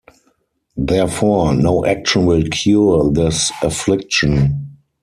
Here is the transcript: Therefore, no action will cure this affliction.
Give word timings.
Therefore, 0.77 1.53
no 1.53 1.85
action 1.85 2.25
will 2.25 2.41
cure 2.49 3.11
this 3.11 3.51
affliction. 3.61 4.77